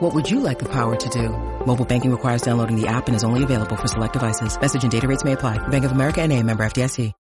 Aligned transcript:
What 0.00 0.14
would 0.14 0.30
you 0.30 0.40
like 0.40 0.58
the 0.58 0.68
power 0.68 0.94
to 0.94 1.08
do? 1.08 1.30
Mobile 1.64 1.86
banking 1.86 2.10
requires 2.10 2.42
downloading 2.42 2.78
the 2.78 2.86
app 2.86 3.06
and 3.06 3.16
is 3.16 3.24
only 3.24 3.42
available 3.42 3.76
for 3.76 3.88
select 3.88 4.12
devices. 4.12 4.60
Message 4.60 4.82
and 4.82 4.92
data 4.92 5.08
rates 5.08 5.24
may 5.24 5.32
apply. 5.32 5.56
Bank 5.68 5.84
of 5.84 5.92
America 5.92 6.20
and 6.20 6.32
a 6.32 6.42
member 6.42 6.64
FDIC. 6.64 7.12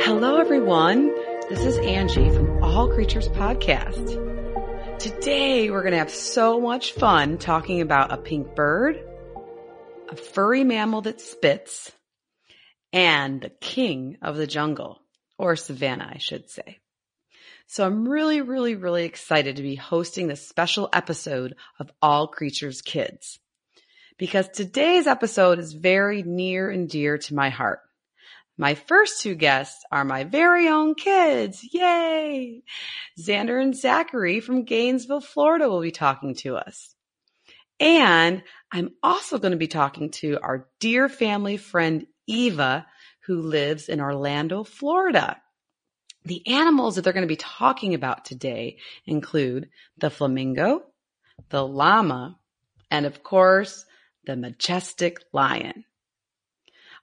Hello, 0.00 0.38
everyone. 0.38 1.08
This 1.50 1.60
is 1.60 1.76
Angie 1.78 2.30
from 2.30 2.64
All 2.64 2.88
Creatures 2.88 3.28
Podcast. 3.28 4.25
Today, 5.06 5.70
we're 5.70 5.82
going 5.82 5.92
to 5.92 5.98
have 5.98 6.10
so 6.10 6.60
much 6.60 6.94
fun 6.94 7.38
talking 7.38 7.80
about 7.80 8.10
a 8.10 8.16
pink 8.16 8.56
bird, 8.56 8.98
a 10.08 10.16
furry 10.16 10.64
mammal 10.64 11.02
that 11.02 11.20
spits, 11.20 11.92
and 12.92 13.40
the 13.40 13.50
king 13.50 14.16
of 14.20 14.36
the 14.36 14.48
jungle, 14.48 15.00
or 15.38 15.54
savannah, 15.54 16.10
I 16.12 16.18
should 16.18 16.50
say. 16.50 16.80
So 17.68 17.86
I'm 17.86 18.08
really, 18.08 18.40
really, 18.40 18.74
really 18.74 19.04
excited 19.04 19.54
to 19.56 19.62
be 19.62 19.76
hosting 19.76 20.26
this 20.26 20.48
special 20.48 20.88
episode 20.92 21.54
of 21.78 21.92
All 22.02 22.26
Creatures 22.26 22.82
Kids. 22.82 23.38
Because 24.18 24.48
today's 24.48 25.06
episode 25.06 25.60
is 25.60 25.72
very 25.72 26.24
near 26.24 26.68
and 26.68 26.88
dear 26.88 27.16
to 27.16 27.34
my 27.36 27.50
heart. 27.50 27.78
My 28.58 28.74
first 28.74 29.20
two 29.20 29.34
guests 29.34 29.84
are 29.92 30.04
my 30.04 30.24
very 30.24 30.68
own 30.68 30.94
kids. 30.94 31.62
Yay! 31.72 32.62
Xander 33.18 33.60
and 33.60 33.76
Zachary 33.76 34.40
from 34.40 34.64
Gainesville, 34.64 35.20
Florida 35.20 35.68
will 35.68 35.82
be 35.82 35.90
talking 35.90 36.34
to 36.36 36.56
us. 36.56 36.94
And 37.78 38.42
I'm 38.72 38.90
also 39.02 39.38
going 39.38 39.52
to 39.52 39.58
be 39.58 39.66
talking 39.66 40.10
to 40.12 40.38
our 40.40 40.68
dear 40.80 41.08
family 41.08 41.58
friend 41.58 42.06
Eva, 42.26 42.86
who 43.26 43.42
lives 43.42 43.88
in 43.88 44.00
Orlando, 44.00 44.64
Florida. 44.64 45.36
The 46.24 46.46
animals 46.46 46.96
that 46.96 47.02
they're 47.02 47.12
going 47.12 47.22
to 47.22 47.28
be 47.28 47.36
talking 47.36 47.94
about 47.94 48.24
today 48.24 48.78
include 49.04 49.68
the 49.98 50.10
flamingo, 50.10 50.82
the 51.50 51.64
llama, 51.64 52.38
and 52.90 53.04
of 53.04 53.22
course, 53.22 53.84
the 54.24 54.36
majestic 54.36 55.22
lion. 55.32 55.84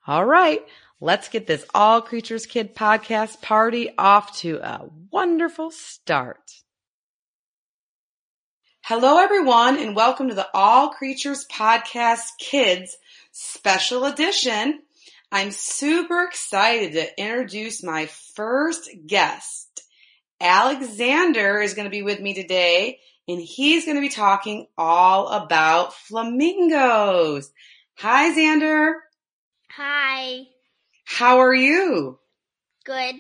All 0.05 0.25
right, 0.25 0.61
let's 1.03 1.27
get 1.27 1.45
this 1.45 1.65
All 1.75 2.01
Creatures 2.01 2.45
Kid 2.45 2.73
podcast 2.73 3.41
party 3.41 3.89
off 3.97 4.37
to 4.37 4.59
a 4.59 4.89
wonderful 5.11 5.69
start. 5.69 6.49
Hello, 8.85 9.17
everyone, 9.17 9.77
and 9.77 9.97
welcome 9.97 10.29
to 10.29 10.33
the 10.33 10.47
All 10.53 10.91
Creatures 10.91 11.45
Podcast 11.51 12.37
Kids 12.39 12.95
special 13.33 14.05
edition. 14.05 14.79
I'm 15.29 15.51
super 15.51 16.23
excited 16.23 16.93
to 16.93 17.21
introduce 17.21 17.83
my 17.83 18.05
first 18.35 18.89
guest. 19.05 19.81
Alexander 20.39 21.59
is 21.59 21.73
going 21.73 21.85
to 21.85 21.91
be 21.91 22.03
with 22.03 22.21
me 22.21 22.33
today, 22.33 22.99
and 23.27 23.41
he's 23.41 23.83
going 23.83 23.97
to 23.97 24.01
be 24.01 24.07
talking 24.07 24.67
all 24.77 25.27
about 25.27 25.93
flamingos. 25.93 27.51
Hi, 27.97 28.33
Xander. 28.33 28.93
Hi. 29.71 30.52
How 31.03 31.39
are 31.39 31.53
you? 31.53 32.19
Good. 32.85 33.15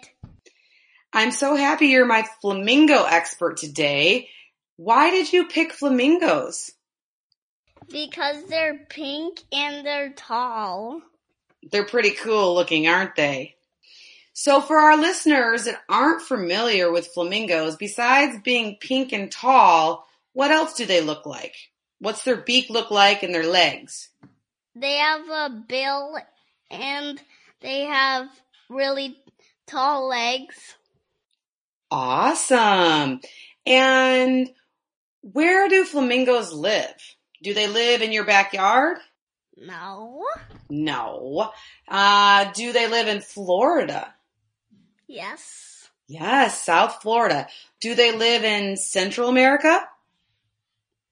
I'm 1.11 1.31
so 1.31 1.55
happy 1.55 1.87
you're 1.87 2.05
my 2.05 2.25
flamingo 2.41 3.03
expert 3.03 3.57
today. 3.57 4.29
Why 4.77 5.11
did 5.11 5.31
you 5.31 5.47
pick 5.47 5.71
flamingos? 5.71 6.71
Because 7.89 8.43
they're 8.45 8.79
pink 8.89 9.41
and 9.51 9.85
they're 9.85 10.11
tall. 10.11 11.01
They're 11.71 11.85
pretty 11.85 12.11
cool 12.11 12.55
looking, 12.55 12.87
aren't 12.87 13.15
they? 13.15 13.55
So 14.33 14.61
for 14.61 14.77
our 14.77 14.97
listeners 14.97 15.65
that 15.65 15.81
aren't 15.87 16.23
familiar 16.23 16.91
with 16.91 17.07
flamingos, 17.07 17.75
besides 17.75 18.37
being 18.43 18.77
pink 18.79 19.13
and 19.13 19.31
tall, 19.31 20.07
what 20.33 20.49
else 20.49 20.73
do 20.73 20.87
they 20.87 21.01
look 21.01 21.27
like? 21.27 21.55
What's 21.99 22.23
their 22.23 22.37
beak 22.37 22.69
look 22.71 22.89
like 22.89 23.21
and 23.21 23.33
their 23.33 23.45
legs? 23.45 24.09
They 24.75 24.95
have 24.95 25.29
a 25.29 25.63
bill 25.67 26.17
and 26.71 27.21
they 27.63 27.85
have 27.85 28.27
really 28.69 29.17
tall 29.65 30.07
legs. 30.07 30.75
Awesome. 31.89 33.21
And 33.65 34.49
where 35.21 35.69
do 35.69 35.85
flamingos 35.85 36.53
live? 36.53 36.95
Do 37.41 37.53
they 37.53 37.67
live 37.67 38.01
in 38.01 38.11
your 38.11 38.25
backyard? 38.25 38.97
No. 39.57 40.23
No. 40.69 41.51
Uh, 41.87 42.51
do 42.53 42.73
they 42.73 42.87
live 42.87 43.07
in 43.07 43.21
Florida? 43.21 44.13
Yes. 45.07 45.89
Yes, 46.07 46.61
South 46.61 47.01
Florida. 47.01 47.47
Do 47.79 47.95
they 47.95 48.11
live 48.11 48.43
in 48.43 48.75
Central 48.77 49.29
America? 49.29 49.87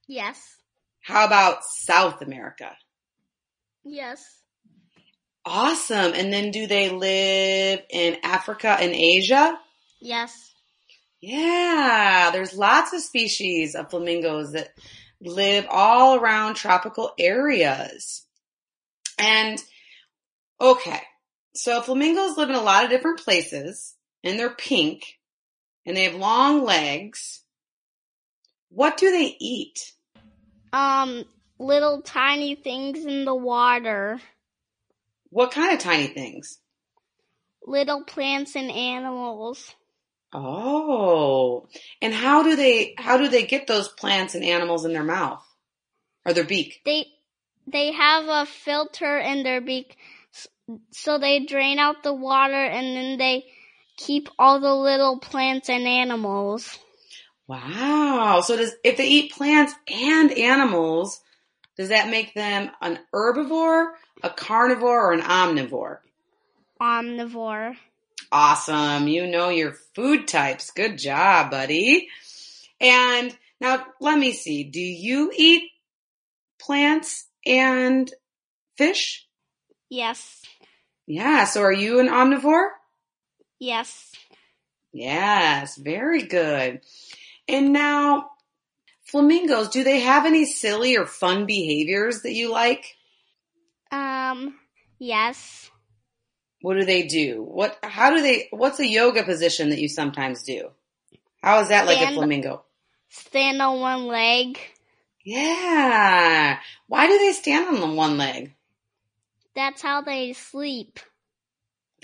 Yes. 0.08 0.58
How 1.02 1.26
about 1.26 1.64
South 1.64 2.22
America? 2.22 2.76
Yes. 3.84 4.42
Awesome. 5.46 6.14
And 6.14 6.32
then 6.32 6.52
do 6.52 6.68
they 6.68 6.90
live 6.90 7.82
in 7.90 8.18
Africa 8.24 8.78
and 8.80 8.94
Asia? 8.94 9.58
Yes. 10.00 10.52
Yeah, 11.22 12.32
there's 12.34 12.56
lots 12.56 12.94
of 12.94 13.02
species 13.02 13.76
of 13.76 13.92
flamingos 13.92 14.54
that 14.54 14.74
live 15.22 15.68
all 15.70 16.16
around 16.16 16.56
tropical 16.56 17.12
areas. 17.20 18.26
And 19.20 19.62
okay, 20.60 21.02
so 21.54 21.82
flamingos 21.82 22.38
live 22.38 22.50
in 22.50 22.56
a 22.56 22.62
lot 22.62 22.84
of 22.84 22.90
different 22.90 23.20
places 23.20 23.96
and 24.24 24.40
they're 24.40 24.50
pink 24.50 25.20
and 25.86 25.96
they 25.96 26.06
have 26.06 26.16
long 26.16 26.64
legs. 26.64 27.42
What 28.70 28.98
do 28.98 29.12
they 29.12 29.36
eat? 29.40 29.94
Um, 30.74 31.26
little 31.60 32.02
tiny 32.02 32.56
things 32.56 33.06
in 33.06 33.26
the 33.26 33.36
water. 33.36 34.20
What 35.32 35.52
kind 35.52 35.74
of 35.74 35.80
tiny 35.80 36.08
things? 36.08 36.60
Little 37.66 38.04
plants 38.04 38.56
and 38.56 38.70
animals. 38.70 39.74
Oh, 40.34 41.68
and 42.02 42.14
how 42.14 42.44
do 42.44 42.56
they 42.56 42.94
how 42.98 43.18
do 43.18 43.28
they 43.28 43.46
get 43.46 43.68
those 43.68 43.88
plants 43.88 44.36
and 44.36 44.44
animals 44.44 44.86
in 44.86 44.94
their 44.94 45.04
mouth 45.04 45.44
or 46.26 46.34
their 46.34 46.44
beak? 46.44 46.82
They 46.86 47.08
they 47.66 47.94
have 47.94 48.26
a 48.28 48.46
filter 48.46 49.18
in 49.18 49.44
their 49.44 49.62
beak, 49.62 49.98
so 50.92 51.18
they 51.18 51.46
drain 51.46 51.80
out 51.80 52.04
the 52.04 52.14
water 52.14 52.54
and 52.54 52.96
then 52.96 53.18
they 53.18 53.46
keep 53.98 54.30
all 54.38 54.60
the 54.60 54.74
little 54.74 55.20
plants 55.20 55.70
and 55.70 55.88
animals. 55.88 56.78
Wow! 57.48 58.42
So 58.44 58.58
does 58.58 58.74
if 58.84 58.98
they 58.98 59.08
eat 59.08 59.34
plants 59.34 59.74
and 59.90 60.32
animals, 60.32 61.22
does 61.78 61.90
that 61.90 62.10
make 62.10 62.34
them 62.34 62.70
an 62.82 63.00
herbivore, 63.14 63.92
a 64.22 64.30
carnivore, 64.30 65.08
or 65.08 65.14
an 65.14 65.22
omnivore? 65.22 66.00
Omnivore. 66.82 67.76
Awesome. 68.32 69.08
You 69.08 69.28
know 69.28 69.50
your 69.50 69.74
food 69.96 70.28
types. 70.28 70.72
Good 70.72 70.98
job, 70.98 71.52
buddy. 71.52 72.08
And 72.80 73.36
now 73.60 73.86
let 74.00 74.18
me 74.18 74.32
see. 74.32 74.64
Do 74.64 74.80
you 74.80 75.32
eat 75.36 75.64
plants 76.60 77.28
and 77.46 78.12
fish? 78.78 79.28
Yes. 79.90 80.42
Yeah. 81.08 81.46
So 81.46 81.62
are 81.62 81.74
you 81.74 82.00
an 82.00 82.08
omnivore? 82.08 82.70
Yes. 83.60 84.12
Yes. 84.94 85.76
Very 85.76 86.24
good. 86.24 86.82
And 87.48 87.74
now, 87.74 88.32
flamingos, 89.12 89.70
do 89.70 89.84
they 89.84 90.00
have 90.00 90.26
any 90.26 90.46
silly 90.46 90.98
or 90.98 91.06
fun 91.06 91.46
behaviors 91.46 92.22
that 92.22 92.34
you 92.34 92.52
like? 92.52 92.96
Um, 93.92 94.56
yes. 95.00 95.70
What 96.62 96.76
do 96.76 96.86
they 96.86 97.04
do? 97.04 97.44
What, 97.44 97.78
how 97.84 98.16
do 98.16 98.22
they, 98.22 98.48
what's 98.52 98.80
a 98.80 98.88
yoga 98.88 99.24
position 99.24 99.70
that 99.70 99.80
you 99.80 99.90
sometimes 99.90 100.44
do? 100.44 100.70
How 101.44 101.60
is 101.62 101.70
that 101.70 101.88
like 101.88 102.02
a 102.02 102.14
flamingo? 102.14 102.64
Stand 103.10 103.62
on 103.62 103.80
one 103.80 104.08
leg. 104.08 104.60
Yeah. 105.26 106.60
Why 106.88 107.08
do 107.08 107.18
they 107.18 107.34
stand 107.34 107.68
on 107.68 107.82
the 107.82 107.96
one 107.96 108.18
leg? 108.18 108.56
That's 109.56 109.82
how 109.82 110.02
they 110.02 110.34
sleep. 110.34 111.00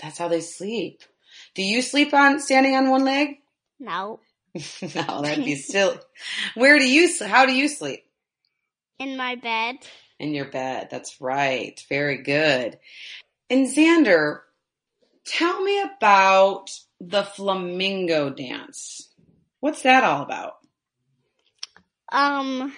That's 0.02 0.18
how 0.18 0.28
they 0.28 0.40
sleep. 0.40 1.02
Do 1.54 1.62
you 1.62 1.82
sleep 1.82 2.12
on 2.12 2.40
standing 2.40 2.76
on 2.76 2.90
one 2.90 3.04
leg? 3.04 3.38
No. 3.80 4.20
no, 4.82 5.22
that'd 5.22 5.44
be 5.44 5.54
silly. 5.56 5.98
Where 6.54 6.78
do 6.78 6.88
you, 6.88 7.08
how 7.24 7.46
do 7.46 7.52
you 7.52 7.68
sleep? 7.68 8.04
In 8.98 9.16
my 9.16 9.36
bed. 9.36 9.76
In 10.18 10.34
your 10.34 10.46
bed. 10.46 10.88
That's 10.90 11.20
right. 11.20 11.80
Very 11.88 12.22
good. 12.22 12.78
And 13.48 13.66
Xander, 13.66 14.40
tell 15.24 15.62
me 15.62 15.80
about 15.80 16.70
the 17.00 17.22
flamingo 17.22 18.30
dance. 18.30 19.08
What's 19.60 19.82
that 19.82 20.04
all 20.04 20.22
about? 20.22 20.54
Um, 22.10 22.72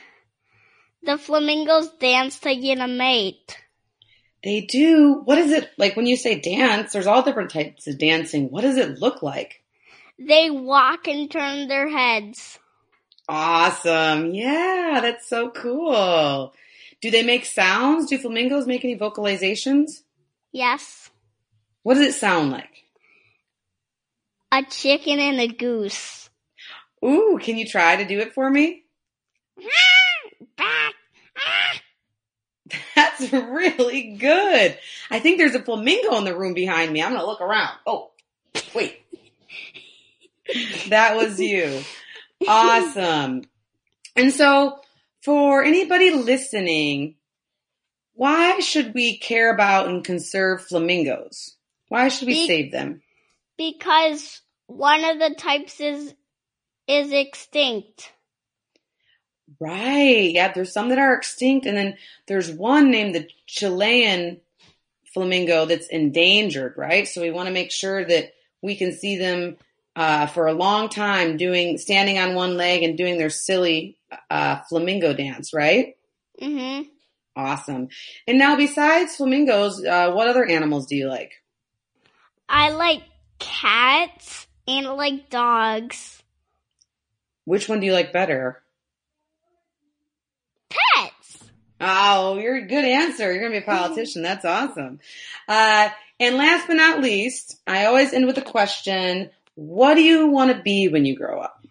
the 1.03 1.17
flamingos 1.17 1.91
dance 1.99 2.39
to 2.41 2.55
get 2.55 2.79
a 2.79 2.89
mate. 2.89 3.57
They 4.43 4.63
do. 4.63 5.23
What 5.25 5.39
is 5.39 5.53
it 5.53 5.71
like 5.77 5.97
when 5.97 6.07
you 6.07 6.17
say 6.17 6.41
dance? 6.41 6.93
There's 6.93 7.07
all 7.07 7.23
different 7.23 7.51
types 7.51 7.87
of 7.87 7.99
dancing. 7.99 8.51
What 8.51 8.63
does 8.63 8.77
it 8.77 8.99
look 8.99 9.23
like? 9.23 9.60
They 10.21 10.51
walk 10.51 11.09
and 11.09 11.31
turn 11.31 11.67
their 11.69 11.89
heads. 11.89 12.59
Awesome. 13.27 14.35
Yeah, 14.35 14.99
that's 15.01 15.27
so 15.27 15.49
cool. 15.51 16.53
Do 17.01 17.11
they 17.11 17.23
make 17.23 17.47
sounds? 17.47 18.11
Do 18.11 18.19
flamingos 18.19 18.67
make 18.67 18.85
any 18.85 18.99
vocalizations? 18.99 20.03
Yes. 20.53 21.09
What 21.83 21.95
does 21.95 22.07
it 22.07 22.15
sound 22.19 22.51
like? 22.51 22.85
A 24.53 24.63
chicken 24.65 25.19
and 25.19 25.41
a 25.41 25.47
goose. 25.47 26.29
Ooh, 27.03 27.39
can 27.41 27.57
you 27.57 27.67
try 27.67 27.97
to 27.97 28.05
do 28.05 28.19
it 28.19 28.35
for 28.35 28.51
me? 28.51 28.83
That's 32.95 33.33
really 33.33 34.17
good. 34.19 34.79
I 35.11 35.19
think 35.21 35.39
there's 35.39 35.55
a 35.55 35.63
flamingo 35.63 36.19
in 36.19 36.25
the 36.25 36.37
room 36.37 36.53
behind 36.53 36.93
me. 36.93 37.03
I'm 37.03 37.13
going 37.13 37.23
to 37.23 37.27
look 37.27 37.41
around. 37.41 37.71
Oh, 37.87 38.11
wait. 38.75 39.00
That 40.89 41.17
was 41.17 41.41
you. 41.41 41.83
Awesome. 42.47 43.45
And 44.17 44.33
so 44.33 44.81
for 45.23 45.63
anybody 45.63 46.11
listening, 46.11 47.17
why 48.15 48.61
should 48.61 48.95
we 48.95 49.19
care 49.19 49.53
about 49.53 49.89
and 49.89 50.05
conserve 50.05 50.63
flamingos? 50.63 51.57
Why 51.89 52.09
should 52.09 52.29
we 52.29 52.35
Be- 52.35 52.47
save 52.47 52.73
them? 52.73 53.03
Because 53.57 54.41
one 54.67 55.05
of 55.05 55.19
the 55.19 55.35
types 55.35 55.81
is 55.81 56.15
is 56.87 57.13
extinct. 57.13 58.13
Right. 59.59 60.31
Yeah, 60.33 60.53
there's 60.53 60.73
some 60.73 60.89
that 60.89 60.99
are 60.99 61.15
extinct 61.15 61.67
and 61.67 61.77
then 61.77 61.97
there's 62.27 62.51
one 62.51 62.91
named 62.91 63.15
the 63.15 63.29
Chilean 63.47 64.41
flamingo 65.13 65.67
that's 65.67 65.89
endangered, 65.89 66.75
right? 66.77 67.07
So 67.07 67.21
we 67.21 67.31
want 67.31 67.49
to 67.49 67.53
make 67.53 67.71
sure 67.71 68.05
that 68.05 68.33
we 68.63 68.77
can 68.77 68.93
see 68.93 69.17
them 69.17 69.57
uh, 70.01 70.27
for 70.27 70.47
a 70.47 70.55
long 70.55 70.89
time 70.89 71.37
doing 71.37 71.77
standing 71.77 72.19
on 72.19 72.35
one 72.35 72.57
leg 72.57 72.83
and 72.83 72.97
doing 72.97 73.19
their 73.19 73.29
silly 73.29 73.99
uh, 74.31 74.57
flamingo 74.67 75.13
dance, 75.13 75.53
right? 75.53 75.95
Mhm. 76.41 76.87
Awesome. 77.37 77.89
And 78.27 78.39
now 78.39 78.57
besides 78.57 79.17
flamingos, 79.17 79.85
uh, 79.85 80.13
what 80.13 80.27
other 80.27 80.47
animals 80.47 80.87
do 80.87 80.97
you 80.97 81.07
like? 81.07 81.33
I 82.49 82.71
like 82.71 83.03
cats 83.39 84.47
and 84.67 84.87
I 84.87 84.91
like 84.93 85.29
dogs. 85.29 86.23
Which 87.45 87.69
one 87.69 87.81
do 87.81 87.87
you 87.87 87.93
like 87.93 88.11
better? 88.11 88.63
Pets. 90.71 91.39
Oh, 91.79 92.39
you're 92.39 92.57
a 92.57 92.67
good 92.67 92.87
answer. 92.87 93.31
You're 93.31 93.41
going 93.41 93.53
to 93.53 93.61
be 93.61 93.65
a 93.65 93.67
politician. 93.67 94.23
That's 94.23 94.47
awesome. 94.47 95.01
Uh, 95.47 95.91
and 96.19 96.37
last 96.37 96.69
but 96.69 96.75
not 96.75 97.03
least, 97.03 97.61
I 97.67 97.85
always 97.85 98.15
end 98.15 98.27
with 98.27 98.39
a 98.39 98.43
question. 98.43 99.31
What 99.61 99.97
do 99.97 100.03
you 100.03 100.29
want 100.29 100.57
to 100.57 100.63
be 100.63 100.89
when 100.89 101.05
you 101.05 101.15
grow 101.15 101.39
up? 101.39 101.63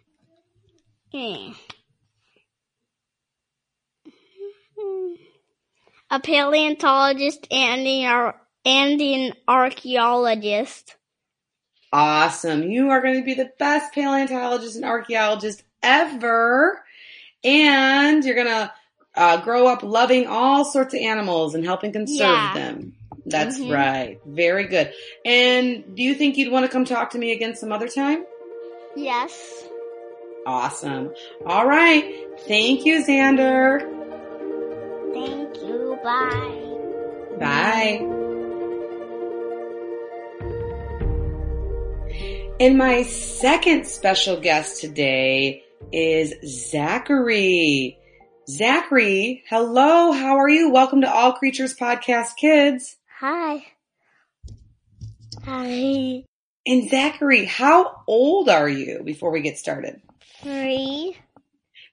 A 6.12 6.20
paleontologist 6.20 7.48
and 7.50 7.88
an, 7.88 8.34
and 8.64 9.02
an 9.02 9.34
archaeologist. 9.48 10.98
Awesome. 11.92 12.62
You 12.70 12.92
are 12.92 13.02
going 13.02 13.16
to 13.16 13.26
be 13.26 13.34
the 13.34 13.50
best 13.58 13.92
paleontologist 13.96 14.76
and 14.76 14.86
archaeologist 14.86 15.64
ever. 15.82 16.86
And 17.44 18.24
you're 18.24 18.36
going 18.36 18.46
to 18.46 18.72
uh, 19.16 19.38
grow 19.42 19.66
up 19.66 19.82
loving 19.82 20.28
all 20.28 20.64
sorts 20.64 20.94
of 20.94 21.00
animals 21.00 21.56
and 21.56 21.66
helping 21.66 21.92
conserve 21.92 22.20
Yeah. 22.20 22.54
them. 22.54 22.94
That's 23.30 23.60
Mhm. 23.60 23.74
right. 23.74 24.20
Very 24.26 24.66
good. 24.68 24.92
And 25.26 25.96
do 25.96 26.04
you 26.04 26.14
think 26.16 26.38
you'd 26.38 26.52
want 26.52 26.66
to 26.66 26.72
come 26.72 26.86
talk 26.86 27.12
to 27.12 27.18
me 27.18 27.32
again 27.32 27.56
some 27.56 27.72
other 27.72 27.88
time? 27.88 28.26
Yes. 28.96 29.66
Awesome. 30.46 31.14
All 31.46 31.66
right. 31.68 32.04
Thank 32.48 32.86
you, 32.86 33.04
Xander. 33.04 33.82
Thank 35.14 35.56
you. 35.58 36.00
Bye. 36.04 37.38
Bye. 37.40 38.06
And 42.62 42.78
my 42.78 43.04
second 43.04 43.86
special 43.86 44.38
guest 44.40 44.82
today 44.82 45.64
is 45.94 46.34
Zachary. 46.46 47.98
Zachary, 48.50 49.44
hello. 49.50 50.12
How 50.12 50.38
are 50.38 50.50
you? 50.50 50.70
Welcome 50.72 51.02
to 51.02 51.12
All 51.14 51.34
Creatures 51.34 51.76
Podcast 51.76 52.36
Kids. 52.38 52.98
Hi. 53.20 53.66
Hi. 55.44 56.24
And 56.66 56.90
Zachary, 56.90 57.44
how 57.44 58.04
old 58.08 58.48
are 58.48 58.70
you 58.70 59.02
before 59.04 59.32
we 59.32 59.42
get 59.42 59.58
started? 59.58 60.02
Three. 60.42 61.18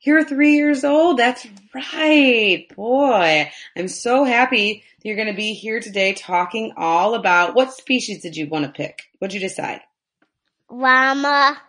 You're 0.03 0.23
three 0.23 0.55
years 0.55 0.85
old. 0.85 1.19
That's 1.19 1.45
right. 1.75 2.69
Boy, 2.77 3.51
I'm 3.77 3.89
so 3.89 4.23
happy 4.23 4.85
that 4.99 5.09
you're 5.09 5.17
going 5.17 5.27
to 5.27 5.35
be 5.35 5.55
here 5.55 5.81
today 5.81 6.13
talking 6.13 6.75
all 6.77 7.17
about 7.17 7.57
what 7.57 7.73
species 7.75 8.23
did 8.23 8.37
you 8.37 8.47
want 8.47 8.65
to 8.65 8.71
pick? 8.71 9.03
What'd 9.19 9.35
you 9.35 9.41
decide? 9.41 9.81
Llama. 10.71 11.61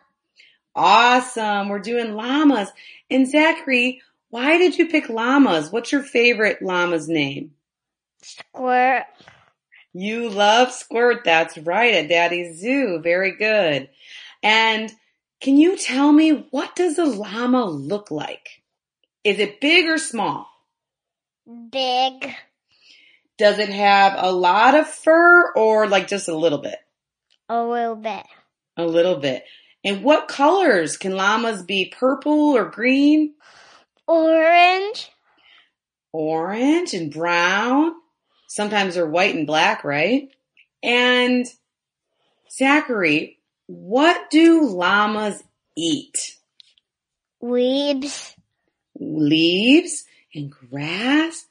Awesome. 0.75 1.69
We're 1.69 1.79
doing 1.79 2.13
llamas. 2.13 2.69
And 3.09 3.27
Zachary, 3.27 4.03
why 4.29 4.59
did 4.59 4.77
you 4.77 4.87
pick 4.87 5.09
llamas? 5.09 5.71
What's 5.71 5.91
your 5.91 6.03
favorite 6.03 6.61
llama's 6.61 7.09
name? 7.09 7.53
Squirt. 8.21 9.05
You 9.93 10.29
love 10.29 10.71
Squirt. 10.71 11.23
That's 11.25 11.57
right. 11.57 11.95
At 11.95 12.09
Daddy's 12.09 12.59
Zoo. 12.59 12.99
Very 13.01 13.35
good. 13.37 13.89
And 14.43 14.91
can 15.41 15.57
you 15.57 15.77
tell 15.77 16.11
me 16.11 16.47
what 16.51 16.75
does 16.75 16.97
a 16.97 17.05
llama 17.05 17.65
look 17.65 18.11
like? 18.11 18.61
Is 19.23 19.39
it 19.39 19.61
big 19.61 19.85
or 19.85 19.97
small? 19.97 20.47
Big. 21.71 22.35
Does 23.37 23.59
it 23.59 23.69
have 23.69 24.15
a 24.17 24.31
lot 24.31 24.75
of 24.75 24.87
fur 24.87 25.51
or 25.53 25.87
like 25.87 26.07
just 26.07 26.27
a 26.27 26.35
little 26.35 26.57
bit? 26.59 26.79
A 27.49 27.63
little 27.63 27.95
bit. 27.95 28.25
A 28.77 28.85
little 28.85 29.17
bit. 29.17 29.43
And 29.83 30.03
what 30.03 30.27
colors 30.27 30.97
can 30.97 31.15
llamas 31.15 31.63
be? 31.63 31.93
Purple 31.97 32.55
or 32.55 32.65
green? 32.65 33.35
Orange. 34.07 35.11
Orange 36.11 36.93
and 36.93 37.11
brown. 37.11 37.93
Sometimes 38.47 38.95
they're 38.95 39.05
white 39.05 39.35
and 39.35 39.45
black, 39.45 39.83
right? 39.83 40.29
And 40.81 41.45
Zachary, 42.49 43.39
what 43.67 44.29
do 44.31 44.65
llamas 44.65 45.43
eat? 45.75 46.37
Leaves. 47.41 48.35
Leaves 48.99 50.05
and 50.33 50.49
grass? 50.49 51.45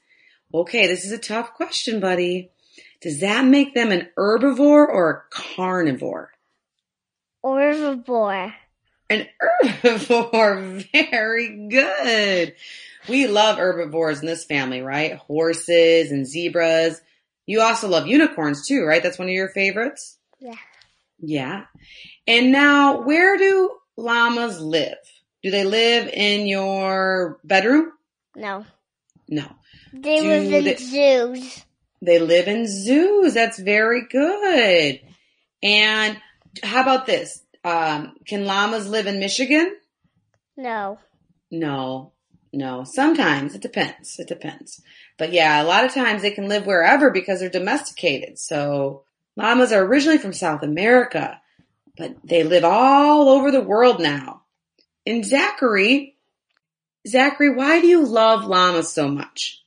Okay, 0.53 0.87
this 0.87 1.05
is 1.05 1.11
a 1.11 1.17
tough 1.17 1.53
question, 1.53 1.99
buddy. 1.99 2.49
Does 3.01 3.19
that 3.19 3.45
make 3.45 3.73
them 3.73 3.91
an 3.91 4.09
herbivore 4.17 4.87
or 4.87 5.11
a 5.11 5.33
carnivore? 5.35 6.31
Herbivore. 7.45 8.53
An 9.09 9.27
herbivore. 9.41 10.85
Very 11.11 11.67
good. 11.69 12.55
We 13.07 13.27
love 13.27 13.57
herbivores 13.57 14.19
in 14.19 14.25
this 14.25 14.43
family, 14.45 14.81
right? 14.81 15.15
Horses 15.15 16.11
and 16.11 16.25
zebras. 16.27 16.99
You 17.45 17.61
also 17.61 17.87
love 17.87 18.07
unicorns 18.07 18.67
too, 18.67 18.83
right? 18.83 19.01
That's 19.01 19.17
one 19.17 19.29
of 19.29 19.33
your 19.33 19.49
favorites? 19.49 20.17
Yeah. 20.39 20.55
Yeah. 21.19 21.65
And 22.27 22.51
now, 22.51 23.01
where 23.01 23.37
do 23.37 23.71
llamas 23.95 24.59
live? 24.59 24.97
Do 25.41 25.51
they 25.51 25.63
live 25.63 26.09
in 26.09 26.45
your 26.47 27.39
bedroom? 27.45 27.93
No. 28.35 28.65
No. 29.29 29.45
They 29.93 30.19
Do 30.19 30.27
live 30.27 30.53
in 30.53 30.63
they- 30.65 30.75
zoos. 30.75 31.63
They 32.01 32.19
live 32.19 32.47
in 32.47 32.67
zoos. 32.67 33.33
That's 33.33 33.57
very 33.57 34.03
good. 34.11 34.99
And 35.63 36.17
how 36.61 36.81
about 36.81 37.05
this? 37.07 37.41
Um, 37.63 38.15
can 38.25 38.45
llamas 38.45 38.87
live 38.87 39.07
in 39.07 39.19
Michigan? 39.19 39.75
No. 40.55 40.99
No, 41.51 42.13
no. 42.53 42.83
Sometimes 42.83 43.55
it 43.55 43.61
depends. 43.61 44.19
It 44.19 44.27
depends. 44.27 44.81
But 45.17 45.33
yeah, 45.33 45.61
a 45.61 45.65
lot 45.65 45.85
of 45.85 45.93
times 45.93 46.21
they 46.21 46.31
can 46.31 46.47
live 46.47 46.65
wherever 46.65 47.11
because 47.11 47.39
they're 47.39 47.49
domesticated. 47.49 48.39
So 48.39 49.03
llamas 49.35 49.71
are 49.71 49.83
originally 49.83 50.17
from 50.17 50.33
South 50.33 50.63
America, 50.63 51.39
but 51.97 52.15
they 52.23 52.43
live 52.43 52.63
all 52.63 53.29
over 53.29 53.51
the 53.51 53.61
world 53.61 53.99
now. 53.99 54.43
And 55.05 55.25
Zachary, 55.25 56.15
Zachary, 57.07 57.55
why 57.55 57.79
do 57.79 57.87
you 57.87 58.05
love 58.05 58.45
llamas 58.45 58.91
so 58.91 59.07
much? 59.07 59.63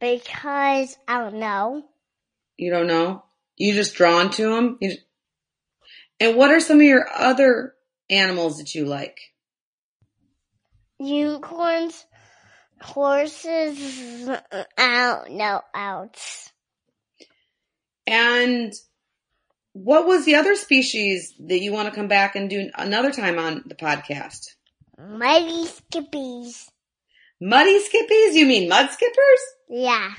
Because 0.00 0.98
I 1.06 1.20
don't 1.20 1.36
know. 1.36 1.84
You 2.56 2.70
don't 2.70 2.86
know? 2.86 3.24
You 3.56 3.74
just 3.74 3.94
drawn 3.94 4.30
to 4.30 4.50
them? 4.54 4.78
You 4.80 4.90
just... 4.90 5.02
And 6.20 6.36
what 6.36 6.50
are 6.50 6.60
some 6.60 6.78
of 6.78 6.86
your 6.86 7.06
other 7.12 7.74
animals 8.08 8.58
that 8.58 8.74
you 8.74 8.84
like? 8.84 9.18
Unicorns, 10.98 12.06
horses, 12.80 14.28
I 14.28 14.64
don't 14.78 15.32
know, 15.32 15.60
outs. 15.74 16.52
And 18.06 18.72
what 19.72 20.06
was 20.06 20.24
the 20.24 20.36
other 20.36 20.54
species 20.54 21.34
that 21.40 21.58
you 21.58 21.72
want 21.72 21.88
to 21.88 21.94
come 21.94 22.08
back 22.08 22.36
and 22.36 22.48
do 22.48 22.70
another 22.76 23.10
time 23.10 23.38
on 23.38 23.64
the 23.66 23.74
podcast? 23.74 24.46
Muddy 24.96 25.66
skippies. 25.66 26.68
Muddy 27.40 27.80
skippies? 27.80 28.34
You 28.34 28.46
mean 28.46 28.68
mud 28.68 28.90
skippers? 28.90 29.40
Yeah. 29.68 30.10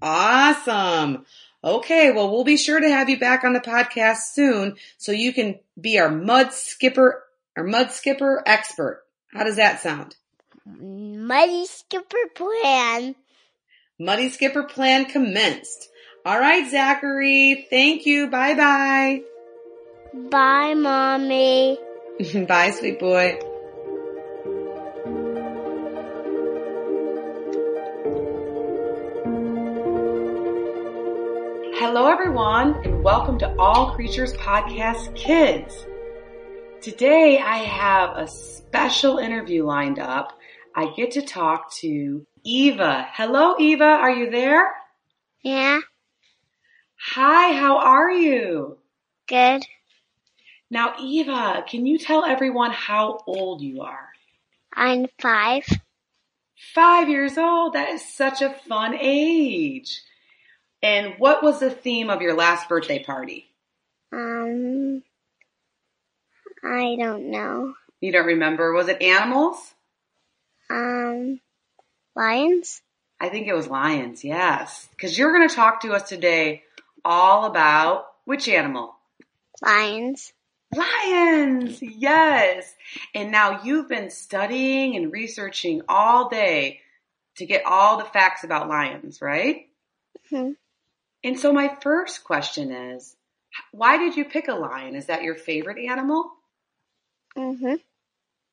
Awesome. 0.00 1.24
Okay, 1.64 2.12
well, 2.12 2.30
we'll 2.30 2.44
be 2.44 2.58
sure 2.58 2.78
to 2.78 2.88
have 2.90 3.08
you 3.08 3.18
back 3.18 3.42
on 3.42 3.54
the 3.54 3.60
podcast 3.60 4.32
soon 4.34 4.76
so 4.98 5.12
you 5.12 5.32
can 5.32 5.58
be 5.80 5.98
our 5.98 6.10
mud 6.10 6.52
skipper 6.52 7.24
or 7.56 7.64
mud 7.64 7.90
skipper 7.90 8.42
expert. 8.44 9.02
How 9.32 9.44
does 9.44 9.56
that 9.56 9.80
sound? 9.80 10.14
Muddy 10.66 11.64
skipper 11.64 12.28
plan. 12.34 13.14
Muddy 13.98 14.28
skipper 14.28 14.64
plan 14.64 15.06
commenced. 15.06 15.88
All 16.26 16.38
right, 16.38 16.70
Zachary. 16.70 17.66
Thank 17.70 18.04
you. 18.04 18.28
Bye 18.28 18.54
bye. 18.54 19.22
Bye, 20.12 20.74
mommy. 20.74 21.78
bye, 22.46 22.72
sweet 22.72 23.00
boy. 23.00 23.38
Everyone, 32.14 32.80
and 32.84 33.02
welcome 33.02 33.36
to 33.36 33.56
All 33.58 33.92
Creatures 33.96 34.32
Podcast 34.34 35.16
Kids. 35.16 35.84
Today, 36.80 37.40
I 37.40 37.56
have 37.56 38.16
a 38.16 38.28
special 38.28 39.18
interview 39.18 39.64
lined 39.64 39.98
up. 39.98 40.38
I 40.76 40.94
get 40.94 41.10
to 41.12 41.22
talk 41.22 41.72
to 41.78 42.24
Eva. 42.44 43.08
Hello, 43.10 43.56
Eva. 43.58 43.82
Are 43.82 44.12
you 44.12 44.30
there? 44.30 44.70
Yeah. 45.42 45.80
Hi, 47.14 47.52
how 47.58 47.78
are 47.78 48.12
you? 48.12 48.78
Good. 49.26 49.64
Now, 50.70 50.94
Eva, 51.00 51.64
can 51.68 51.84
you 51.84 51.98
tell 51.98 52.24
everyone 52.24 52.70
how 52.70 53.18
old 53.26 53.60
you 53.60 53.82
are? 53.82 54.10
I'm 54.72 55.06
five. 55.20 55.64
Five 56.76 57.08
years 57.08 57.36
old. 57.36 57.72
That 57.72 57.88
is 57.88 58.06
such 58.06 58.40
a 58.40 58.54
fun 58.68 58.94
age. 59.00 60.00
And 60.84 61.14
what 61.16 61.42
was 61.42 61.60
the 61.60 61.70
theme 61.70 62.10
of 62.10 62.20
your 62.20 62.34
last 62.34 62.68
birthday 62.68 63.02
party? 63.02 63.50
Um, 64.12 65.02
I 66.62 66.96
don't 66.98 67.30
know. 67.30 67.72
You 68.02 68.12
don't 68.12 68.26
remember? 68.26 68.70
Was 68.74 68.88
it 68.88 69.00
animals? 69.00 69.56
Um, 70.68 71.40
lions? 72.14 72.82
I 73.18 73.30
think 73.30 73.48
it 73.48 73.54
was 73.54 73.66
lions, 73.66 74.24
yes. 74.24 74.86
Because 74.90 75.16
you're 75.16 75.32
going 75.32 75.48
to 75.48 75.54
talk 75.54 75.80
to 75.80 75.94
us 75.94 76.06
today 76.06 76.64
all 77.02 77.46
about 77.46 78.04
which 78.26 78.46
animal? 78.46 78.94
Lions. 79.62 80.34
Lions, 80.76 81.80
yes. 81.80 82.70
And 83.14 83.32
now 83.32 83.62
you've 83.62 83.88
been 83.88 84.10
studying 84.10 84.96
and 84.96 85.10
researching 85.10 85.80
all 85.88 86.28
day 86.28 86.80
to 87.36 87.46
get 87.46 87.64
all 87.64 87.96
the 87.96 88.04
facts 88.04 88.44
about 88.44 88.68
lions, 88.68 89.22
right? 89.22 89.70
hmm 90.28 90.50
And 91.24 91.38
so 91.40 91.52
my 91.52 91.76
first 91.80 92.22
question 92.22 92.70
is, 92.70 93.16
why 93.72 93.96
did 93.98 94.16
you 94.16 94.24
pick 94.26 94.46
a 94.48 94.54
lion? 94.54 94.94
Is 94.94 95.06
that 95.06 95.22
your 95.22 95.34
favorite 95.34 95.78
animal? 95.84 96.30
hmm 97.34 97.74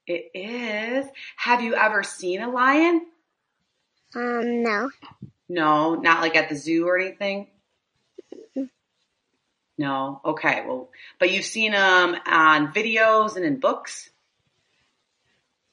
It 0.08 0.32
is. 0.34 1.06
Have 1.36 1.62
you 1.62 1.76
ever 1.76 2.02
seen 2.02 2.42
a 2.42 2.50
lion? 2.50 3.06
Um, 4.16 4.64
no. 4.64 4.90
No, 5.50 5.96
not 5.96 6.22
like 6.22 6.36
at 6.36 6.50
the 6.50 6.56
zoo 6.56 6.88
or 6.88 6.98
anything. 6.98 7.48
No. 9.78 10.22
Okay. 10.24 10.64
Well, 10.68 10.90
but 11.20 11.32
you've 11.32 11.46
seen 11.46 11.72
them 11.72 12.16
on 12.26 12.72
videos 12.72 13.36
and 13.36 13.46
in 13.46 13.60
books. 13.60 14.10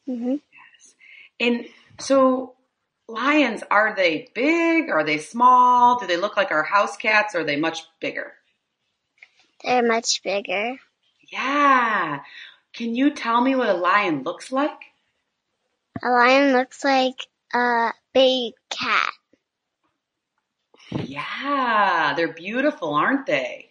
hmm 0.07 0.37
Yes. 0.53 0.95
And 1.39 1.67
so 2.01 2.55
lions, 3.09 3.63
are 3.71 3.95
they 3.97 4.29
big? 4.35 4.91
Are 4.91 5.05
they 5.05 5.19
small? 5.19 5.99
Do 5.99 6.07
they 6.07 6.17
look 6.17 6.37
like 6.37 6.51
our 6.51 6.63
house 6.63 6.97
cats? 6.97 7.35
Or 7.35 7.41
are 7.41 7.45
they 7.45 7.57
much 7.57 7.83
bigger? 8.01 8.33
They're 9.65 9.87
much 9.87 10.23
bigger. 10.23 10.77
Yeah. 11.31 12.21
Can 12.73 12.95
you 12.95 13.11
tell 13.11 13.41
me 13.41 13.57
what 13.57 13.69
a 13.69 13.75
lion 13.75 14.23
looks 14.23 14.53
like? 14.53 14.79
A 16.03 16.09
lion 16.09 16.53
looks 16.53 16.85
like 16.85 17.17
a 17.53 17.93
big 18.15 18.53
cat. 18.71 19.13
Yeah, 20.93 22.15
they're 22.17 22.33
beautiful, 22.33 22.95
aren't 22.95 23.27
they? 23.27 23.71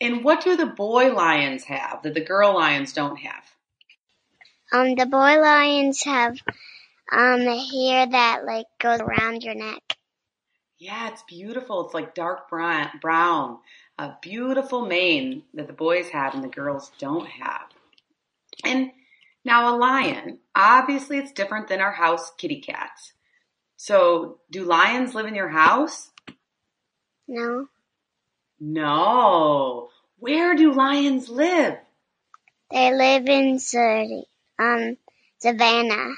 And 0.00 0.22
what 0.22 0.42
do 0.44 0.56
the 0.56 0.66
boy 0.66 1.12
lions 1.12 1.64
have 1.64 2.02
that 2.02 2.14
the 2.14 2.20
girl 2.20 2.54
lions 2.54 2.92
don't 2.92 3.16
have? 3.16 3.44
Um, 4.72 4.94
the 4.94 5.06
boy 5.06 5.40
lions 5.40 6.04
have, 6.04 6.36
um, 7.10 7.40
hair 7.40 8.06
that, 8.06 8.44
like, 8.44 8.66
goes 8.78 9.00
around 9.00 9.42
your 9.42 9.54
neck. 9.54 9.96
Yeah, 10.78 11.08
it's 11.08 11.24
beautiful. 11.24 11.84
It's 11.84 11.94
like 11.94 12.14
dark 12.14 12.48
brown, 12.48 12.88
brown, 13.00 13.58
a 13.98 14.12
beautiful 14.22 14.86
mane 14.86 15.42
that 15.54 15.66
the 15.66 15.72
boys 15.72 16.10
have 16.10 16.34
and 16.34 16.44
the 16.44 16.48
girls 16.48 16.92
don't 16.98 17.26
have. 17.26 17.66
And 18.64 18.92
now 19.44 19.74
a 19.74 19.76
lion, 19.76 20.38
obviously 20.54 21.18
it's 21.18 21.32
different 21.32 21.68
than 21.68 21.80
our 21.80 21.92
house 21.92 22.30
kitty 22.38 22.60
cats. 22.60 23.12
So 23.76 24.38
do 24.50 24.64
lions 24.64 25.14
live 25.14 25.26
in 25.26 25.34
your 25.34 25.48
house? 25.48 26.10
No? 27.26 27.66
No. 28.60 29.88
Where 30.18 30.54
do 30.54 30.72
lions 30.72 31.28
live? 31.28 31.78
They 32.70 32.94
live 32.94 33.28
in 33.28 33.58
um, 34.58 34.96
Savannah. 35.38 36.14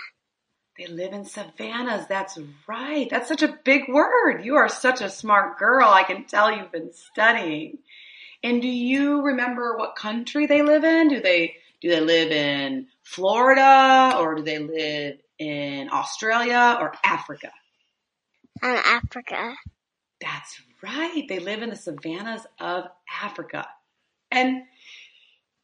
They 0.81 0.87
live 0.87 1.13
in 1.13 1.27
savannas. 1.27 2.07
That's 2.09 2.39
right. 2.67 3.07
That's 3.11 3.29
such 3.29 3.43
a 3.43 3.59
big 3.65 3.83
word. 3.87 4.47
You 4.47 4.57
are 4.57 4.69
such 4.71 5.03
a 5.03 5.11
smart 5.11 5.59
girl. 5.59 5.87
I 5.87 6.05
can 6.05 6.25
tell 6.25 6.57
you've 6.57 6.73
been 6.73 6.95
studying. 6.95 7.81
And 8.43 8.63
do 8.63 8.69
you 8.69 9.21
remember 9.21 9.77
what 9.77 9.95
country 9.95 10.47
they 10.47 10.63
live 10.63 10.83
in? 10.83 11.09
Do 11.09 11.21
they 11.21 11.57
do 11.83 11.91
they 11.91 12.01
live 12.01 12.31
in 12.31 12.87
Florida 13.03 14.15
or 14.19 14.37
do 14.37 14.43
they 14.43 14.59
live 14.59 15.19
in 15.39 15.91
Australia 15.93 16.79
or 16.81 16.95
Africa? 17.05 17.53
Um, 18.63 18.79
Africa. 18.83 19.57
That's 20.23 20.63
right. 20.83 21.27
They 21.29 21.41
live 21.41 21.61
in 21.61 21.69
the 21.69 21.77
savannas 21.77 22.47
of 22.59 22.85
Africa. 23.23 23.67
And 24.31 24.63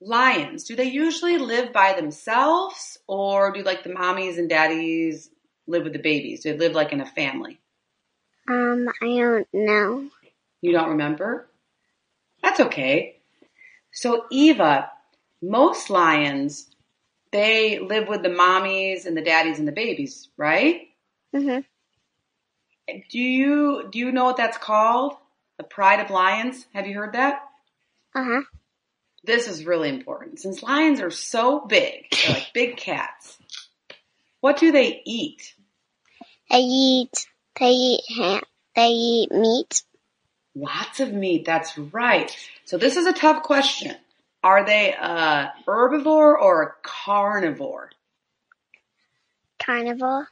lions, 0.01 0.65
do 0.65 0.77
they 0.77 0.85
usually 0.85 1.39
live 1.39 1.73
by 1.73 1.95
themselves 1.95 2.99
or 3.07 3.53
do 3.53 3.63
like 3.63 3.83
the 3.83 3.91
mommies 3.91 4.39
and 4.39 4.49
daddies 4.49 5.31
live 5.67 5.85
with 5.85 5.93
the 5.93 5.99
babies? 5.99 6.43
Do 6.43 6.53
they 6.53 6.59
live 6.59 6.73
like 6.73 6.93
in 6.93 7.01
a 7.01 7.07
family? 7.07 7.59
Um, 8.49 8.89
I 9.03 9.07
don't 9.07 9.49
know. 9.53 10.09
You 10.61 10.73
don't 10.73 10.91
remember? 10.91 11.49
That's 12.43 12.61
okay. 12.61 13.17
So 13.93 14.27
Eva, 14.31 14.91
most 15.43 15.91
lions, 15.91 16.69
they 17.33 17.79
live 17.79 18.09
with 18.09 18.23
the 18.23 18.29
mommies 18.29 19.07
and 19.07 19.17
the 19.17 19.23
daddies 19.23 19.59
and 19.59 19.67
the 19.67 19.73
babies, 19.73 20.29
right? 20.37 20.89
hmm 21.35 21.59
Do 23.11 23.19
you 23.19 23.89
do 23.91 23.99
you 23.99 24.13
know 24.13 24.25
what 24.25 24.37
that's 24.37 24.59
called? 24.59 25.15
the 25.59 25.65
pride 25.65 26.01
of 26.01 26.11
lions. 26.11 26.67
Have 26.75 26.87
you 26.87 26.95
heard 26.95 27.15
that? 27.15 27.41
Uh 28.15 28.25
huh. 28.25 28.41
This 29.27 29.49
is 29.49 29.67
really 29.67 29.89
important. 29.89 30.39
Since 30.39 30.63
lions 30.63 31.01
are 31.01 31.11
so 31.11 31.61
big, 31.67 32.07
they're 32.11 32.35
like 32.35 32.53
big 32.55 32.77
cats. 32.77 33.37
What 34.41 34.59
do 34.59 34.71
they 34.71 35.03
eat? 35.05 35.55
They 36.51 36.59
eat. 36.59 37.27
They 37.59 37.71
eat 37.71 38.03
ham. 38.17 38.43
They 38.77 38.89
eat 38.89 39.33
meat. 39.33 39.83
Lots 40.55 41.01
of 41.01 41.13
meat. 41.13 41.45
That's 41.45 41.77
right. 41.77 42.35
So 42.65 42.79
this 42.79 42.97
is 42.97 43.07
a 43.07 43.13
tough 43.13 43.43
question. 43.43 43.97
Are 44.45 44.65
they 44.65 44.93
a 44.93 45.53
herbivore 45.67 46.41
or 46.41 46.63
a 46.63 46.73
carnivore? 46.83 47.91
Carnivore. 49.61 50.29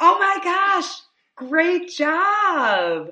Oh 0.00 0.18
my 0.18 0.38
gosh. 0.42 0.90
Great 1.36 1.90
job. 1.90 3.10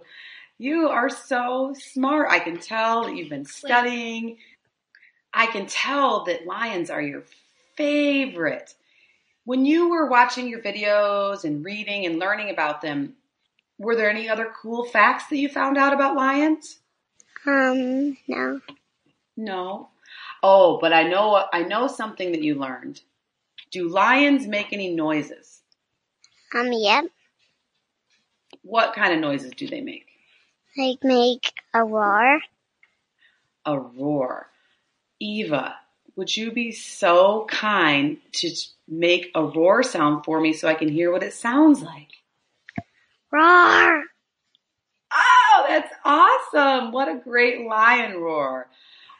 You 0.59 0.89
are 0.89 1.11
so 1.11 1.75
smart. 1.77 2.29
I 2.31 2.39
can 2.39 2.57
tell 2.59 3.05
that 3.05 3.17
you've 3.17 3.29
been 3.29 3.45
studying. 3.45 4.39
I 5.35 5.47
can 5.47 5.67
tell 5.67 6.25
that 6.25 6.47
lions 6.47 6.91
are 6.91 7.03
your 7.03 7.25
favorite. 7.77 8.75
When 9.45 9.65
you 9.65 9.89
were 9.89 10.09
watching 10.09 10.49
your 10.49 10.61
videos 10.61 11.45
and 11.45 11.65
reading 11.65 12.07
and 12.07 12.19
learning 12.19 12.51
about 12.51 12.81
them, 12.81 13.15
were 13.79 13.97
there 13.97 14.11
any 14.11 14.29
other 14.29 14.53
cool 14.61 14.85
facts 14.85 15.27
that 15.29 15.39
you 15.39 15.49
found 15.49 15.77
out 15.77 15.93
about 15.93 16.15
lions? 16.15 16.79
Um, 17.47 18.17
no. 18.29 18.61
No. 19.37 19.89
Oh, 20.43 20.79
but 20.81 20.93
I 20.93 21.05
know 21.05 21.45
I 21.53 21.63
know 21.63 21.87
something 21.87 22.33
that 22.33 22.43
you 22.43 22.55
learned. 22.55 23.01
Do 23.71 23.89
lions 23.89 24.47
make 24.47 24.73
any 24.73 24.95
noises? 24.95 25.63
Um, 26.55 26.73
yep. 26.73 27.07
What 28.63 28.95
kind 28.95 29.13
of 29.13 29.21
noises 29.21 29.53
do 29.57 29.67
they 29.67 29.81
make? 29.81 30.07
Like 30.77 31.03
make 31.03 31.53
a 31.75 31.85
roar. 31.85 32.41
A 33.65 33.79
roar. 33.79 34.52
Eva, 35.23 35.77
would 36.17 36.37
you 36.37 36.51
be 36.51 36.73
so 36.73 37.47
kind 37.49 38.19
to 38.33 38.51
make 38.89 39.31
a 39.37 39.45
roar 39.45 39.85
sound 39.85 40.25
for 40.25 40.41
me 40.41 40.53
so 40.53 40.67
I 40.67 40.75
can 40.75 40.89
hear 40.89 41.13
what 41.13 41.23
it 41.23 41.33
sounds 41.33 41.81
like? 41.81 42.09
Roar! 43.31 44.03
Oh, 45.15 45.65
that's 45.69 45.93
awesome. 46.05 46.91
What 46.91 47.09
a 47.09 47.21
great 47.23 47.67
lion 47.67 48.19
roar. 48.19 48.69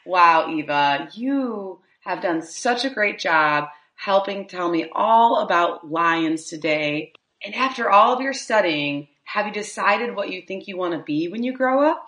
Wow, 0.05 0.49
Eva, 0.49 1.07
you 1.13 1.79
have 2.01 2.21
done 2.21 2.41
such 2.41 2.83
a 2.83 2.89
great 2.89 3.17
job 3.17 3.69
helping 3.95 4.47
tell 4.47 4.69
me 4.69 4.89
all 4.91 5.39
about 5.39 5.89
lions 5.89 6.45
today. 6.45 7.13
And 7.41 7.55
after 7.55 7.89
all 7.89 8.13
of 8.13 8.21
your 8.21 8.33
studying, 8.33 9.07
have 9.23 9.47
you 9.47 9.53
decided 9.53 10.15
what 10.15 10.29
you 10.29 10.41
think 10.41 10.67
you 10.67 10.75
want 10.75 10.93
to 10.95 11.03
be 11.03 11.29
when 11.29 11.43
you 11.43 11.53
grow 11.53 11.89
up? 11.89 12.05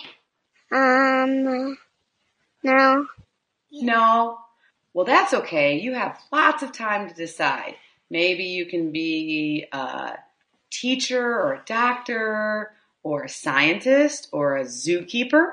Um, 0.71 1.77
no. 2.61 3.05
No. 3.81 4.37
Well, 4.93 5.05
that's 5.05 5.33
okay. 5.33 5.79
You 5.79 5.93
have 5.93 6.19
lots 6.31 6.63
of 6.63 6.71
time 6.71 7.09
to 7.09 7.13
decide. 7.13 7.75
Maybe 8.09 8.45
you 8.45 8.65
can 8.65 8.91
be 8.91 9.65
a 9.71 10.13
teacher 10.71 11.21
or 11.21 11.53
a 11.53 11.63
doctor 11.65 12.71
or 13.03 13.23
a 13.23 13.29
scientist 13.29 14.29
or 14.31 14.57
a 14.57 14.63
zookeeper. 14.63 15.51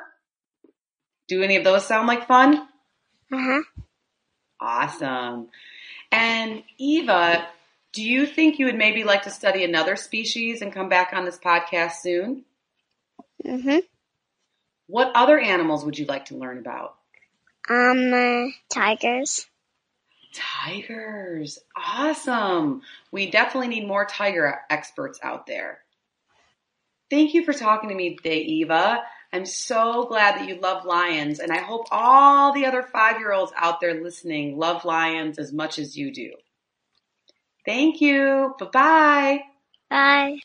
Do 1.28 1.42
any 1.42 1.56
of 1.56 1.64
those 1.64 1.86
sound 1.86 2.06
like 2.06 2.26
fun? 2.28 2.68
Uh 3.32 3.38
huh. 3.38 3.62
Awesome. 4.60 5.48
And 6.12 6.62
Eva, 6.78 7.48
do 7.92 8.02
you 8.02 8.26
think 8.26 8.58
you 8.58 8.66
would 8.66 8.76
maybe 8.76 9.02
like 9.04 9.22
to 9.22 9.30
study 9.30 9.64
another 9.64 9.96
species 9.96 10.62
and 10.62 10.72
come 10.72 10.88
back 10.88 11.12
on 11.12 11.24
this 11.24 11.38
podcast 11.38 11.94
soon? 12.02 12.44
Mhm. 13.44 13.82
What 14.86 15.10
other 15.14 15.38
animals 15.38 15.84
would 15.84 15.98
you 15.98 16.06
like 16.06 16.26
to 16.26 16.36
learn 16.36 16.58
about? 16.58 16.96
Um, 17.68 18.12
uh, 18.12 18.50
tigers. 18.72 19.46
Tigers. 20.34 21.58
Awesome. 21.76 22.82
We 23.10 23.30
definitely 23.30 23.68
need 23.68 23.86
more 23.86 24.04
tiger 24.06 24.60
experts 24.70 25.20
out 25.22 25.46
there. 25.46 25.80
Thank 27.10 27.34
you 27.34 27.44
for 27.44 27.52
talking 27.52 27.90
to 27.90 27.94
me 27.94 28.16
today, 28.16 28.40
Eva. 28.40 29.02
I'm 29.32 29.46
so 29.46 30.06
glad 30.06 30.36
that 30.36 30.48
you 30.48 30.60
love 30.60 30.84
lions, 30.84 31.38
and 31.40 31.52
I 31.52 31.58
hope 31.58 31.86
all 31.90 32.52
the 32.52 32.66
other 32.66 32.82
five 32.82 33.18
year 33.18 33.32
olds 33.32 33.52
out 33.56 33.80
there 33.80 34.02
listening 34.02 34.58
love 34.58 34.84
lions 34.84 35.38
as 35.38 35.52
much 35.52 35.78
as 35.78 35.96
you 35.96 36.12
do. 36.12 36.32
Thank 37.64 38.00
you. 38.00 38.54
Bye 38.58 38.66
bye. 38.72 39.40
Bye. 39.90 40.38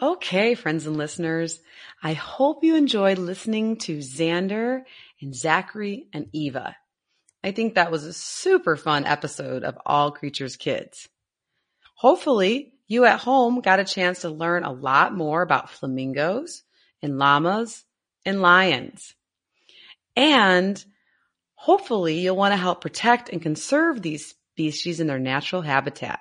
Okay, 0.00 0.54
friends 0.54 0.86
and 0.86 0.96
listeners, 0.96 1.60
I 2.02 2.14
hope 2.14 2.64
you 2.64 2.74
enjoyed 2.74 3.18
listening 3.18 3.76
to 3.78 3.98
Xander 3.98 4.82
and 5.22 5.34
Zachary 5.34 6.08
and 6.12 6.26
Eva. 6.32 6.76
I 7.44 7.52
think 7.52 7.74
that 7.74 7.90
was 7.90 8.04
a 8.04 8.12
super 8.12 8.76
fun 8.76 9.04
episode 9.04 9.64
of 9.64 9.78
All 9.86 10.10
Creatures 10.10 10.56
Kids. 10.56 11.08
Hopefully, 11.94 12.72
you 12.88 13.04
at 13.04 13.20
home 13.20 13.60
got 13.60 13.80
a 13.80 13.84
chance 13.84 14.20
to 14.20 14.28
learn 14.28 14.64
a 14.64 14.72
lot 14.72 15.14
more 15.14 15.42
about 15.42 15.70
flamingos 15.70 16.62
and 17.00 17.18
llamas 17.18 17.84
and 18.26 18.42
lions. 18.42 19.14
And 20.16 20.84
hopefully, 21.54 22.20
you'll 22.20 22.36
want 22.36 22.52
to 22.52 22.58
help 22.58 22.80
protect 22.80 23.28
and 23.28 23.40
conserve 23.40 24.02
these 24.02 24.34
species 24.52 25.00
in 25.00 25.06
their 25.06 25.18
natural 25.18 25.62
habitat. 25.62 26.20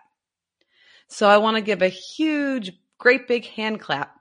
So 1.07 1.27
I 1.27 1.37
want 1.37 1.57
to 1.57 1.61
give 1.61 1.81
a 1.81 1.89
huge, 1.89 2.71
great 2.97 3.27
big 3.27 3.45
hand 3.45 3.79
clap 3.79 4.15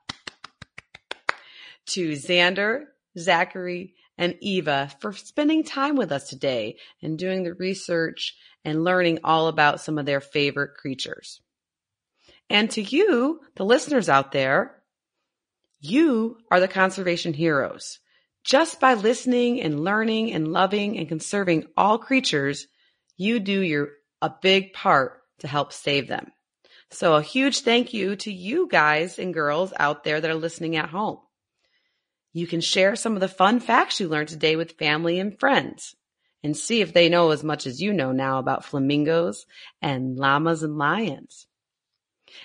to 1.87 2.11
Xander, 2.13 2.85
Zachary, 3.17 3.95
and 4.21 4.37
Eva 4.41 4.93
for 5.01 5.15
spending 5.15 5.65
time 5.65 5.97
with 5.97 6.13
us 6.13 6.29
today 6.29 6.77
and 7.03 7.19
doing 7.19 7.43
the 7.43 7.55
research 7.55 8.37
and 8.67 8.85
learning 8.85 9.19
all 9.25 9.49
about 9.49 9.81
some 9.81 9.99
of 9.99 10.05
their 10.05 10.21
favorite 10.21 10.77
creatures. 10.77 11.41
And 12.51 12.71
to 12.73 12.83
you, 12.83 13.41
the 13.57 13.65
listeners 13.65 14.11
out 14.11 14.31
there, 14.33 14.83
you 15.81 16.37
are 16.51 16.61
the 16.61 16.69
conservation 16.69 17.33
heroes. 17.33 17.99
Just 18.45 18.79
by 18.79 18.93
listening 18.93 19.63
and 19.63 19.83
learning 19.83 20.33
and 20.35 20.53
loving 20.53 20.99
and 20.99 21.09
conserving 21.09 21.65
all 21.75 21.97
creatures, 21.97 22.67
you 23.17 23.41
do 23.41 23.61
your 23.61 23.89
a 24.21 24.31
big 24.43 24.75
part 24.75 25.23
to 25.39 25.49
help 25.49 25.73
save 25.73 26.09
them. 26.09 26.31
So 26.91 27.15
a 27.15 27.23
huge 27.23 27.61
thank 27.61 27.95
you 27.95 28.17
to 28.17 28.31
you 28.31 28.69
guys 28.69 29.19
and 29.19 29.33
girls 29.33 29.73
out 29.79 30.05
there 30.05 30.21
that 30.21 30.31
are 30.31 30.35
listening 30.35 30.77
at 30.77 30.91
home. 30.91 31.21
You 32.33 32.47
can 32.47 32.61
share 32.61 32.97
some 32.97 33.15
of 33.15 33.21
the 33.21 33.29
fun 33.29 33.61
facts 33.61 34.01
you 34.01 34.09
learned 34.09 34.29
today 34.29 34.57
with 34.57 34.79
family 34.79 35.19
and 35.19 35.39
friends 35.39 35.95
and 36.43 36.57
see 36.57 36.81
if 36.81 36.93
they 36.93 37.09
know 37.09 37.31
as 37.31 37.45
much 37.45 37.67
as 37.67 37.83
you 37.83 37.93
know 37.93 38.13
now 38.13 38.39
about 38.39 38.65
flamingos 38.65 39.47
and 39.83 40.17
llamas 40.17 40.63
and 40.63 40.79
lions. 40.79 41.47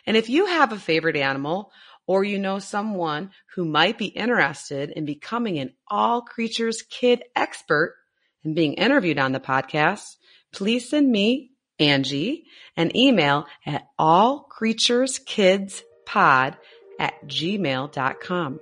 And 0.05 0.17
if 0.17 0.29
you 0.29 0.47
have 0.47 0.71
a 0.71 0.79
favorite 0.79 1.15
animal 1.15 1.71
or 2.07 2.23
you 2.23 2.39
know 2.39 2.59
someone 2.59 3.31
who 3.55 3.65
might 3.65 3.97
be 3.97 4.05
interested 4.07 4.91
in 4.91 5.05
becoming 5.05 5.59
an 5.59 5.73
all 5.87 6.21
creatures 6.21 6.83
kid 6.83 7.23
expert 7.35 7.95
and 8.43 8.55
being 8.55 8.73
interviewed 8.73 9.19
on 9.19 9.31
the 9.31 9.39
podcast, 9.39 10.17
please 10.51 10.89
send 10.89 11.11
me 11.11 11.51
Angie, 11.79 12.45
an 12.77 12.95
email 12.95 13.47
at 13.65 13.87
allcreatureskidspod 13.99 16.57
at 16.99 17.27
gmail.com. 17.27 18.59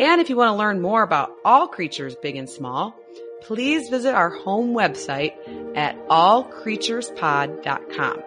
And 0.00 0.20
if 0.20 0.28
you 0.30 0.36
want 0.36 0.54
to 0.54 0.56
learn 0.56 0.80
more 0.80 1.02
about 1.02 1.36
all 1.44 1.68
creatures 1.68 2.16
big 2.16 2.36
and 2.36 2.48
small, 2.48 2.94
please 3.42 3.90
visit 3.90 4.14
our 4.14 4.30
home 4.30 4.72
website 4.74 5.34
at 5.76 6.08
allcreaturespod.com. 6.08 8.22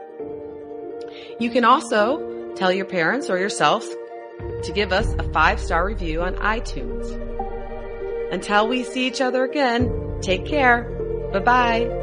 You 1.40 1.50
can 1.50 1.66
also 1.66 2.54
tell 2.54 2.72
your 2.72 2.86
parents 2.86 3.32
or 3.32 3.40
yourself 3.40 3.90
to 4.64 4.72
give 4.74 4.94
us 4.94 5.12
a 5.18 5.24
five 5.34 5.60
star 5.60 5.84
review 5.86 6.22
on 6.22 6.36
iTunes. 6.36 7.10
Until 8.32 8.68
we 8.68 8.84
see 8.84 9.08
each 9.08 9.22
other 9.22 9.44
again, 9.44 10.20
take 10.22 10.46
care. 10.46 10.84
Bye 11.34 11.40
bye. 11.40 12.03